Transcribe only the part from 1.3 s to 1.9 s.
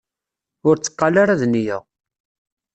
d nneyya!